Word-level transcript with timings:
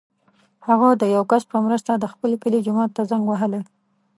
هغه 0.67 0.89
د 1.01 1.03
یو 1.15 1.23
کس 1.31 1.43
په 1.51 1.57
مرسته 1.65 1.91
د 1.97 2.05
خپل 2.13 2.31
کلي 2.43 2.59
جومات 2.65 2.89
ته 2.97 3.01
زنګ 3.09 3.23
وهلی. 3.27 3.61